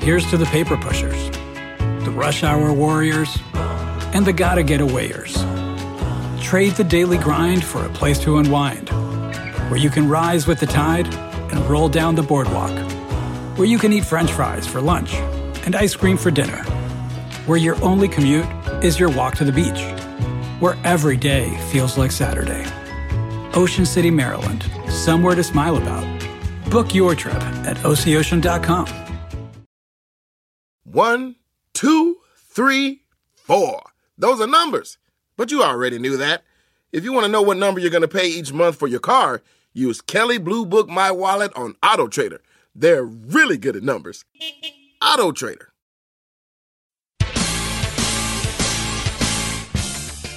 Here's 0.00 0.28
to 0.30 0.38
the 0.38 0.46
paper 0.46 0.78
pushers, 0.78 1.30
the 2.04 2.10
rush 2.10 2.42
hour 2.42 2.72
warriors, 2.72 3.36
and 4.14 4.24
the 4.24 4.32
gotta 4.32 4.62
get 4.62 4.80
awayers. 4.80 5.34
Trade 6.40 6.72
the 6.72 6.84
daily 6.84 7.18
grind 7.18 7.62
for 7.62 7.84
a 7.84 7.90
place 7.90 8.18
to 8.20 8.38
unwind, 8.38 8.88
where 9.68 9.78
you 9.78 9.90
can 9.90 10.08
rise 10.08 10.46
with 10.46 10.58
the 10.58 10.66
tide 10.66 11.06
and 11.52 11.60
roll 11.68 11.90
down 11.90 12.14
the 12.14 12.22
boardwalk, 12.22 12.70
where 13.58 13.68
you 13.68 13.78
can 13.78 13.92
eat 13.92 14.06
french 14.06 14.32
fries 14.32 14.66
for 14.66 14.80
lunch 14.80 15.12
and 15.66 15.76
ice 15.76 15.94
cream 15.94 16.16
for 16.16 16.30
dinner, 16.30 16.62
where 17.44 17.58
your 17.58 17.76
only 17.84 18.08
commute 18.08 18.46
is 18.82 18.98
your 18.98 19.10
walk 19.10 19.34
to 19.36 19.44
the 19.44 19.52
beach, 19.52 19.82
where 20.60 20.78
every 20.82 21.18
day 21.18 21.54
feels 21.70 21.98
like 21.98 22.10
Saturday. 22.10 22.64
Ocean 23.52 23.84
City, 23.84 24.10
Maryland, 24.10 24.64
somewhere 24.88 25.34
to 25.34 25.44
smile 25.44 25.76
about. 25.76 26.06
Book 26.70 26.94
your 26.94 27.14
trip 27.14 27.34
at 27.34 27.76
OCOcean.com. 27.78 29.09
One, 30.92 31.36
two, 31.72 32.16
three, 32.36 33.02
four. 33.36 33.80
Those 34.18 34.40
are 34.40 34.46
numbers. 34.48 34.98
But 35.36 35.52
you 35.52 35.62
already 35.62 36.00
knew 36.00 36.16
that. 36.16 36.42
If 36.90 37.04
you 37.04 37.12
want 37.12 37.26
to 37.26 37.30
know 37.30 37.42
what 37.42 37.58
number 37.58 37.78
you're 37.78 37.90
going 37.90 38.02
to 38.02 38.08
pay 38.08 38.26
each 38.26 38.52
month 38.52 38.74
for 38.74 38.88
your 38.88 38.98
car, 38.98 39.40
use 39.72 40.00
Kelley 40.00 40.38
Blue 40.38 40.66
Book 40.66 40.88
My 40.88 41.12
Wallet 41.12 41.52
on 41.54 41.76
Auto 41.80 42.08
Trader. 42.08 42.42
They're 42.74 43.04
really 43.04 43.56
good 43.56 43.76
at 43.76 43.84
numbers. 43.84 44.24
Auto 45.00 45.30
Trader. 45.30 45.68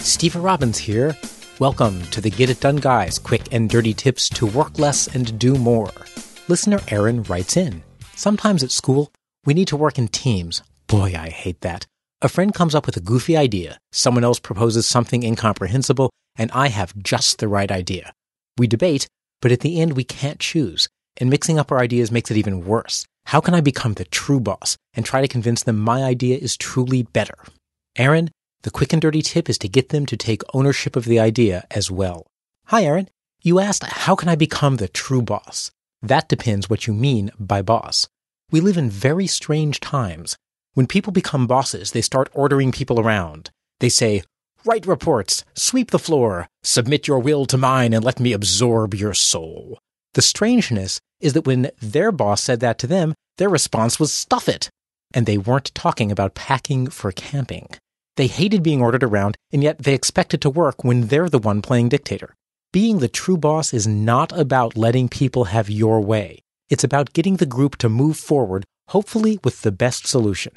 Steve 0.00 0.34
Robbins 0.34 0.78
here. 0.78 1.16
Welcome 1.60 2.02
to 2.06 2.20
the 2.20 2.30
Get 2.30 2.50
It 2.50 2.58
Done 2.58 2.78
Guys 2.78 3.20
quick 3.20 3.52
and 3.52 3.70
dirty 3.70 3.94
tips 3.94 4.28
to 4.30 4.46
work 4.46 4.80
less 4.80 5.06
and 5.14 5.38
do 5.38 5.54
more. 5.54 5.92
Listener 6.48 6.80
Aaron 6.88 7.22
writes 7.22 7.56
in 7.56 7.84
Sometimes 8.16 8.64
at 8.64 8.72
school, 8.72 9.12
we 9.44 9.54
need 9.54 9.68
to 9.68 9.76
work 9.76 9.98
in 9.98 10.08
teams. 10.08 10.62
Boy, 10.86 11.14
I 11.16 11.28
hate 11.30 11.60
that. 11.62 11.86
A 12.22 12.28
friend 12.28 12.54
comes 12.54 12.74
up 12.74 12.86
with 12.86 12.96
a 12.96 13.00
goofy 13.00 13.36
idea, 13.36 13.78
someone 13.92 14.24
else 14.24 14.38
proposes 14.38 14.86
something 14.86 15.22
incomprehensible, 15.22 16.10
and 16.36 16.50
I 16.52 16.68
have 16.68 16.96
just 16.98 17.38
the 17.38 17.48
right 17.48 17.70
idea. 17.70 18.12
We 18.58 18.66
debate, 18.66 19.06
but 19.40 19.52
at 19.52 19.60
the 19.60 19.80
end 19.80 19.94
we 19.94 20.04
can't 20.04 20.38
choose, 20.38 20.88
and 21.16 21.30
mixing 21.30 21.58
up 21.58 21.72
our 21.72 21.78
ideas 21.78 22.12
makes 22.12 22.30
it 22.30 22.36
even 22.36 22.64
worse. 22.64 23.06
How 23.26 23.40
can 23.40 23.54
I 23.54 23.60
become 23.60 23.94
the 23.94 24.04
true 24.04 24.40
boss 24.40 24.76
and 24.94 25.06
try 25.06 25.20
to 25.20 25.28
convince 25.28 25.62
them 25.62 25.78
my 25.78 26.02
idea 26.02 26.36
is 26.36 26.56
truly 26.56 27.02
better? 27.02 27.38
Aaron, 27.96 28.30
the 28.62 28.70
quick 28.70 28.92
and 28.92 29.00
dirty 29.00 29.22
tip 29.22 29.48
is 29.48 29.56
to 29.58 29.68
get 29.68 29.88
them 29.88 30.04
to 30.06 30.16
take 30.16 30.42
ownership 30.52 30.96
of 30.96 31.06
the 31.06 31.18
idea 31.18 31.64
as 31.70 31.90
well. 31.90 32.26
Hi, 32.66 32.84
Aaron. 32.84 33.08
You 33.42 33.58
asked, 33.58 33.84
how 33.84 34.14
can 34.14 34.28
I 34.28 34.34
become 34.36 34.76
the 34.76 34.88
true 34.88 35.22
boss? 35.22 35.70
That 36.02 36.28
depends 36.28 36.68
what 36.68 36.86
you 36.86 36.92
mean 36.92 37.30
by 37.38 37.62
boss. 37.62 38.06
We 38.50 38.60
live 38.60 38.76
in 38.76 38.90
very 38.90 39.28
strange 39.28 39.78
times. 39.78 40.36
When 40.74 40.86
people 40.86 41.12
become 41.12 41.46
bosses, 41.46 41.92
they 41.92 42.02
start 42.02 42.30
ordering 42.32 42.72
people 42.72 42.98
around. 42.98 43.50
They 43.78 43.88
say, 43.88 44.22
write 44.64 44.86
reports, 44.86 45.44
sweep 45.54 45.90
the 45.90 45.98
floor, 45.98 46.48
submit 46.62 47.06
your 47.06 47.20
will 47.20 47.46
to 47.46 47.56
mine, 47.56 47.92
and 47.92 48.04
let 48.04 48.18
me 48.18 48.32
absorb 48.32 48.94
your 48.94 49.14
soul. 49.14 49.78
The 50.14 50.22
strangeness 50.22 51.00
is 51.20 51.32
that 51.34 51.46
when 51.46 51.70
their 51.80 52.10
boss 52.10 52.42
said 52.42 52.60
that 52.60 52.78
to 52.78 52.88
them, 52.88 53.14
their 53.38 53.48
response 53.48 54.00
was 54.00 54.12
stuff 54.12 54.48
it. 54.48 54.68
And 55.14 55.26
they 55.26 55.38
weren't 55.38 55.74
talking 55.74 56.10
about 56.10 56.34
packing 56.34 56.88
for 56.88 57.12
camping. 57.12 57.68
They 58.16 58.26
hated 58.26 58.62
being 58.62 58.82
ordered 58.82 59.04
around, 59.04 59.36
and 59.52 59.62
yet 59.62 59.78
they 59.78 59.94
expect 59.94 60.34
it 60.34 60.40
to 60.42 60.50
work 60.50 60.82
when 60.82 61.06
they're 61.06 61.28
the 61.28 61.38
one 61.38 61.62
playing 61.62 61.88
dictator. 61.88 62.34
Being 62.72 62.98
the 62.98 63.08
true 63.08 63.36
boss 63.36 63.72
is 63.72 63.86
not 63.86 64.36
about 64.36 64.76
letting 64.76 65.08
people 65.08 65.44
have 65.44 65.70
your 65.70 66.00
way. 66.00 66.42
It's 66.70 66.84
about 66.84 67.12
getting 67.12 67.36
the 67.36 67.46
group 67.46 67.76
to 67.78 67.88
move 67.88 68.16
forward, 68.16 68.64
hopefully 68.88 69.40
with 69.42 69.62
the 69.62 69.72
best 69.72 70.06
solution. 70.06 70.52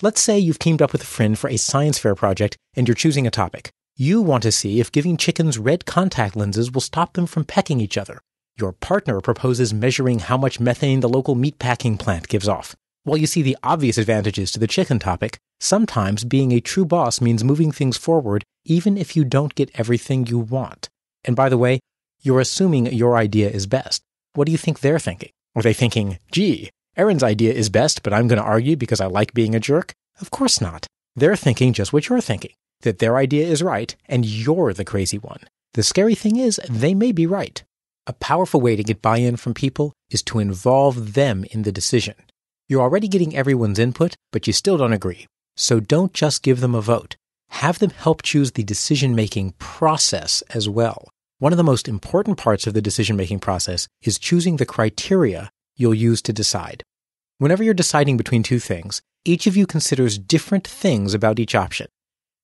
Let's 0.00 0.22
say 0.22 0.38
you've 0.38 0.58
teamed 0.58 0.80
up 0.80 0.92
with 0.92 1.02
a 1.02 1.06
friend 1.06 1.38
for 1.38 1.50
a 1.50 1.58
science 1.58 1.98
fair 1.98 2.14
project 2.14 2.56
and 2.74 2.88
you're 2.88 2.94
choosing 2.94 3.26
a 3.26 3.30
topic. 3.30 3.70
You 3.94 4.22
want 4.22 4.44
to 4.44 4.50
see 4.50 4.80
if 4.80 4.90
giving 4.90 5.18
chickens 5.18 5.58
red 5.58 5.84
contact 5.84 6.36
lenses 6.36 6.72
will 6.72 6.80
stop 6.80 7.12
them 7.12 7.26
from 7.26 7.44
pecking 7.44 7.82
each 7.82 7.98
other. 7.98 8.22
Your 8.58 8.72
partner 8.72 9.20
proposes 9.20 9.74
measuring 9.74 10.20
how 10.20 10.38
much 10.38 10.58
methane 10.58 11.00
the 11.00 11.08
local 11.08 11.36
meatpacking 11.36 11.98
plant 11.98 12.28
gives 12.28 12.48
off. 12.48 12.74
While 13.04 13.18
you 13.18 13.26
see 13.26 13.42
the 13.42 13.58
obvious 13.62 13.98
advantages 13.98 14.52
to 14.52 14.58
the 14.58 14.66
chicken 14.66 14.98
topic, 14.98 15.36
sometimes 15.60 16.24
being 16.24 16.52
a 16.52 16.60
true 16.60 16.86
boss 16.86 17.20
means 17.20 17.44
moving 17.44 17.72
things 17.72 17.98
forward 17.98 18.42
even 18.64 18.96
if 18.96 19.14
you 19.14 19.24
don't 19.24 19.54
get 19.54 19.70
everything 19.74 20.26
you 20.26 20.38
want. 20.38 20.88
And 21.24 21.36
by 21.36 21.50
the 21.50 21.58
way, 21.58 21.80
you're 22.22 22.40
assuming 22.40 22.86
your 22.86 23.18
idea 23.18 23.50
is 23.50 23.66
best. 23.66 24.02
What 24.32 24.46
do 24.46 24.52
you 24.52 24.58
think 24.58 24.80
they're 24.80 24.98
thinking? 24.98 25.30
Are 25.54 25.62
they 25.62 25.72
thinking, 25.74 26.18
gee, 26.30 26.70
Aaron's 26.96 27.22
idea 27.22 27.52
is 27.52 27.68
best, 27.68 28.02
but 28.02 28.12
I'm 28.12 28.28
going 28.28 28.40
to 28.40 28.44
argue 28.44 28.76
because 28.76 29.00
I 29.00 29.06
like 29.06 29.34
being 29.34 29.54
a 29.54 29.60
jerk? 29.60 29.92
Of 30.20 30.30
course 30.30 30.60
not. 30.60 30.86
They're 31.14 31.36
thinking 31.36 31.72
just 31.72 31.92
what 31.92 32.08
you're 32.08 32.20
thinking, 32.20 32.52
that 32.80 32.98
their 32.98 33.16
idea 33.16 33.46
is 33.46 33.62
right 33.62 33.94
and 34.06 34.24
you're 34.24 34.72
the 34.72 34.84
crazy 34.84 35.18
one. 35.18 35.40
The 35.74 35.82
scary 35.82 36.14
thing 36.14 36.36
is, 36.36 36.60
they 36.68 36.94
may 36.94 37.12
be 37.12 37.26
right. 37.26 37.62
A 38.06 38.12
powerful 38.12 38.60
way 38.60 38.76
to 38.76 38.82
get 38.82 39.02
buy 39.02 39.18
in 39.18 39.36
from 39.36 39.54
people 39.54 39.92
is 40.10 40.22
to 40.24 40.38
involve 40.38 41.14
them 41.14 41.44
in 41.50 41.62
the 41.62 41.72
decision. 41.72 42.14
You're 42.68 42.82
already 42.82 43.08
getting 43.08 43.36
everyone's 43.36 43.78
input, 43.78 44.14
but 44.32 44.46
you 44.46 44.52
still 44.52 44.76
don't 44.76 44.92
agree. 44.92 45.26
So 45.56 45.80
don't 45.80 46.12
just 46.12 46.42
give 46.42 46.60
them 46.60 46.74
a 46.74 46.80
vote. 46.80 47.16
Have 47.50 47.78
them 47.78 47.90
help 47.90 48.22
choose 48.22 48.52
the 48.52 48.64
decision 48.64 49.14
making 49.14 49.52
process 49.58 50.42
as 50.50 50.68
well. 50.68 51.10
One 51.42 51.52
of 51.52 51.56
the 51.56 51.64
most 51.64 51.88
important 51.88 52.38
parts 52.38 52.68
of 52.68 52.74
the 52.74 52.80
decision 52.80 53.16
making 53.16 53.40
process 53.40 53.88
is 54.00 54.16
choosing 54.16 54.58
the 54.58 54.64
criteria 54.64 55.50
you'll 55.74 55.92
use 55.92 56.22
to 56.22 56.32
decide. 56.32 56.84
Whenever 57.38 57.64
you're 57.64 57.74
deciding 57.74 58.16
between 58.16 58.44
two 58.44 58.60
things, 58.60 59.02
each 59.24 59.48
of 59.48 59.56
you 59.56 59.66
considers 59.66 60.18
different 60.18 60.64
things 60.64 61.14
about 61.14 61.40
each 61.40 61.56
option. 61.56 61.88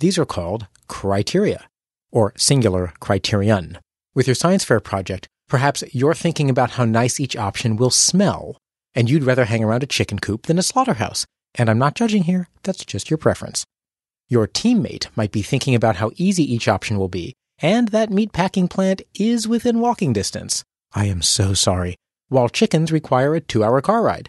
These 0.00 0.18
are 0.18 0.26
called 0.26 0.66
criteria, 0.88 1.66
or 2.10 2.34
singular 2.36 2.92
criterion. 3.00 3.78
With 4.14 4.26
your 4.26 4.34
science 4.34 4.62
fair 4.62 4.78
project, 4.78 5.26
perhaps 5.48 5.82
you're 5.94 6.12
thinking 6.12 6.50
about 6.50 6.72
how 6.72 6.84
nice 6.84 7.18
each 7.18 7.34
option 7.34 7.76
will 7.76 7.88
smell, 7.88 8.58
and 8.94 9.08
you'd 9.08 9.24
rather 9.24 9.46
hang 9.46 9.64
around 9.64 9.82
a 9.82 9.86
chicken 9.86 10.18
coop 10.18 10.44
than 10.44 10.58
a 10.58 10.62
slaughterhouse. 10.62 11.24
And 11.54 11.70
I'm 11.70 11.78
not 11.78 11.94
judging 11.94 12.24
here, 12.24 12.50
that's 12.62 12.84
just 12.84 13.08
your 13.08 13.16
preference. 13.16 13.64
Your 14.28 14.46
teammate 14.46 15.06
might 15.16 15.32
be 15.32 15.40
thinking 15.40 15.74
about 15.74 15.96
how 15.96 16.10
easy 16.16 16.44
each 16.44 16.68
option 16.68 16.98
will 16.98 17.08
be, 17.08 17.32
and 17.62 17.88
that 17.88 18.10
meatpacking 18.10 18.68
plant 18.68 19.00
is 19.14 19.48
within 19.48 19.78
walking 19.78 20.12
distance. 20.12 20.64
I 20.92 21.06
am 21.06 21.22
so 21.22 21.54
sorry. 21.54 21.96
While 22.28 22.48
chickens 22.48 22.92
require 22.92 23.34
a 23.34 23.40
two 23.40 23.62
hour 23.62 23.80
car 23.80 24.02
ride. 24.02 24.28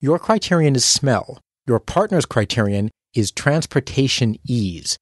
Your 0.00 0.18
criterion 0.18 0.74
is 0.74 0.84
smell. 0.84 1.38
Your 1.66 1.78
partner's 1.78 2.26
criterion 2.26 2.90
is 3.14 3.30
transportation 3.30 4.36
ease. 4.44 4.98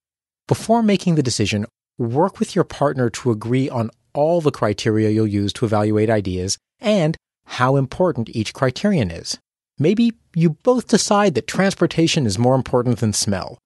Before 0.47 0.83
making 0.83 1.15
the 1.15 1.23
decision, 1.23 1.65
work 1.97 2.39
with 2.39 2.55
your 2.55 2.65
partner 2.65 3.09
to 3.11 3.31
agree 3.31 3.69
on 3.71 3.91
all 4.13 4.41
the 4.41 4.51
criteria 4.51 5.11
you'll 5.11 5.27
use 5.27 5.53
to 5.55 5.65
evaluate 5.65 6.11
ideas 6.11 6.59
and 6.81 7.17
how 7.47 7.77
important 7.77 8.29
each 8.31 8.53
criterion 8.53 9.11
is. 9.11 9.39
Maybe 9.79 10.13
you 10.35 10.51
both 10.51 10.89
decide 10.89 11.35
that 11.35 11.47
transportation 11.47 12.27
is 12.27 12.39
more 12.39 12.55
important 12.55 12.99
than 12.99 13.13
smell. 13.13 13.59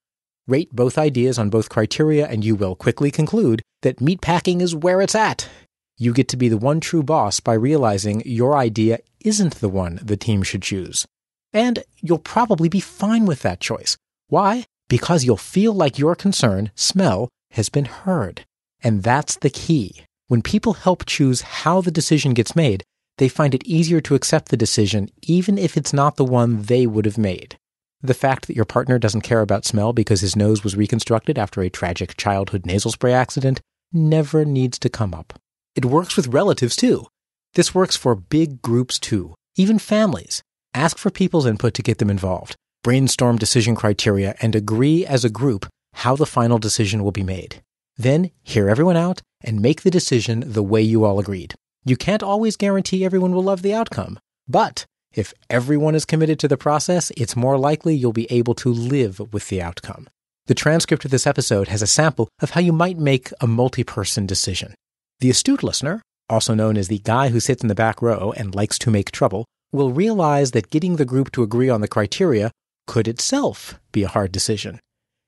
Rate 0.47 0.75
both 0.75 0.99
ideas 0.99 1.39
on 1.39 1.49
both 1.49 1.71
criteria, 1.71 2.27
and 2.27 2.45
you 2.45 2.55
will 2.55 2.75
quickly 2.75 3.11
conclude 3.11 3.63
that 3.81 3.99
meatpacking 3.99 4.61
is 4.61 4.75
where 4.75 5.01
it's 5.01 5.15
at. 5.15 5.49
You 5.97 6.13
get 6.13 6.29
to 6.29 6.37
be 6.37 6.49
the 6.49 6.59
one 6.59 6.81
true 6.81 7.03
boss 7.03 7.41
by 7.41 7.55
realizing 7.55 8.23
your 8.27 8.57
idea 8.57 8.99
isn't 9.25 9.57
the 9.57 9.71
one 9.71 10.01
the 10.03 10.19
team 10.19 10.43
should 10.43 10.63
choose. 10.63 11.07
And 11.53 11.83
you'll 12.03 12.19
probably 12.19 12.69
be 12.69 12.81
fine 12.81 13.25
with 13.25 13.41
that 13.43 13.61
choice. 13.61 13.97
Why? 14.29 14.67
Because 14.89 15.25
you'll 15.25 15.37
feel 15.39 15.73
like 15.73 15.99
your 15.99 16.15
concern, 16.15 16.71
smell, 16.75 17.29
has 17.53 17.71
been 17.71 17.87
heard. 17.87 18.45
And 18.83 19.03
that's 19.03 19.37
the 19.37 19.51
key. 19.51 20.05
When 20.29 20.43
people 20.43 20.75
help 20.75 21.07
choose 21.07 21.41
how 21.41 21.81
the 21.81 21.91
decision 21.91 22.35
gets 22.35 22.57
made, 22.57 22.83
they 23.17 23.29
find 23.29 23.55
it 23.55 23.65
easier 23.65 24.01
to 24.03 24.15
accept 24.15 24.49
the 24.49 24.57
decision 24.57 25.09
even 25.23 25.57
if 25.57 25.77
it's 25.77 25.93
not 25.93 26.17
the 26.17 26.25
one 26.25 26.63
they 26.63 26.87
would 26.87 27.07
have 27.07 27.19
made. 27.19 27.57
The 28.03 28.15
fact 28.15 28.47
that 28.47 28.57
your 28.57 28.65
partner 28.65 28.99
doesn't 28.99 29.23
care 29.23 29.41
about 29.41 29.65
smell 29.65 29.93
because 29.93 30.21
his 30.21 30.37
nose 30.37 30.63
was 30.63 30.77
reconstructed 30.77 31.39
after 31.39 31.63
a 31.63 31.71
tragic 31.71 32.17
childhood 32.17 32.67
nasal 32.67 32.93
spray 32.93 33.13
accident 33.13 33.61
never 33.93 34.45
needs 34.45 34.79
to 34.81 34.89
come 34.89 35.15
up. 35.15 35.39
It 35.75 35.85
works 35.85 36.17
with 36.17 36.29
relatives 36.29 36.77
too. 36.77 37.07
This 37.55 37.75
works 37.75 37.97
for 37.97 38.15
big 38.15 38.61
groups 38.61 38.99
too, 38.99 39.35
even 39.57 39.79
families. 39.79 40.43
Ask 40.75 40.99
for 40.99 41.11
people's 41.11 41.47
input 41.47 41.75
to 41.75 41.83
get 41.83 41.99
them 41.99 42.11
involved. 42.11 42.57
Brainstorm 42.83 43.39
decision 43.39 43.75
criteria 43.75 44.35
and 44.43 44.55
agree 44.55 45.07
as 45.07 45.25
a 45.25 45.31
group 45.31 45.67
how 45.95 46.17
the 46.17 46.27
final 46.27 46.59
decision 46.59 47.03
will 47.03 47.13
be 47.13 47.23
made. 47.23 47.63
Then 47.97 48.31
hear 48.43 48.69
everyone 48.69 48.97
out 48.97 49.23
and 49.43 49.63
make 49.63 49.83
the 49.83 49.91
decision 49.91 50.43
the 50.47 50.63
way 50.63 50.83
you 50.83 51.05
all 51.05 51.19
agreed. 51.19 51.55
You 51.85 51.97
can't 51.97 52.23
always 52.23 52.57
guarantee 52.57 53.05
everyone 53.05 53.33
will 53.33 53.45
love 53.45 53.63
the 53.63 53.75
outcome, 53.75 54.19
but 54.49 54.85
if 55.15 55.33
everyone 55.49 55.95
is 55.95 56.05
committed 56.05 56.39
to 56.41 56.49
the 56.49 56.57
process, 56.57 57.11
it's 57.17 57.37
more 57.37 57.59
likely 57.59 57.95
you'll 57.95 58.13
be 58.13 58.31
able 58.31 58.55
to 58.57 58.69
live 58.69 59.33
with 59.33 59.49
the 59.49 59.63
outcome. 59.63 60.09
The 60.47 60.55
transcript 60.55 61.05
of 61.05 61.11
this 61.11 61.27
episode 61.27 61.69
has 61.69 61.83
a 61.83 61.87
sample 61.87 62.29
of 62.41 62.51
how 62.51 62.61
you 62.61 62.73
might 62.73 62.99
make 62.99 63.31
a 63.41 63.47
multi 63.47 63.85
person 63.85 64.27
decision. 64.27 64.75
The 65.21 65.31
astute 65.31 65.63
listener, 65.63 66.03
also 66.29 66.55
known 66.55 66.77
as 66.77 66.89
the 66.89 66.99
guy 66.99 67.29
who 67.29 67.41
sits 67.41 67.63
in 67.63 67.69
the 67.69 67.75
back 67.75 68.03
row 68.03 68.33
and 68.37 68.55
likes 68.55 68.79
to 68.81 68.91
make 68.91 69.11
trouble, 69.11 69.47
will 69.73 69.93
realize 69.93 70.51
that 70.51 70.71
getting 70.71 70.97
the 70.97 71.05
group 71.05 71.33
to 71.33 71.43
agree 71.43 71.69
on 71.69 71.81
the 71.81 71.89
criteria 71.89 72.51
could 72.87 73.09
itself 73.09 73.81
be 73.93 74.03
a 74.03 74.09
hard 74.09 74.33
decision. 74.33 74.79